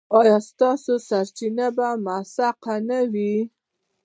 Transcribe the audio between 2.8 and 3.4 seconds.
نه وي؟